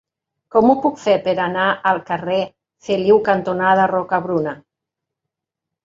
Com 0.53 0.69
ho 0.69 0.75
puc 0.85 0.97
fer 1.01 1.13
per 1.27 1.35
anar 1.43 1.67
al 1.91 2.01
carrer 2.09 2.39
Feliu 2.89 3.23
cantonada 3.31 3.89
Rocabruna? 3.97 4.59